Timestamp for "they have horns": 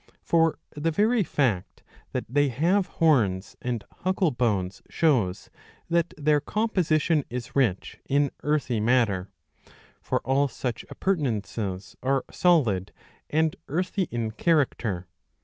2.27-3.55